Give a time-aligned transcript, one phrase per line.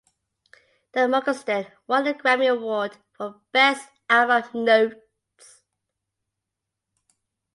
[0.95, 5.61] Dan Morgenstern won the Grammy Award for Best Album Notes.